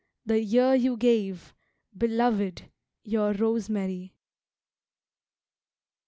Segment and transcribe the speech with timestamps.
[0.25, 1.53] The year you gave,
[1.95, 2.71] beloved,
[3.03, 4.15] your rosemary.